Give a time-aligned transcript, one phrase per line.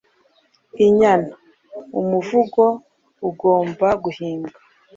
[0.85, 1.29] Injyana:
[1.99, 2.63] Umuvugo
[3.27, 4.57] ugomba guhimbwa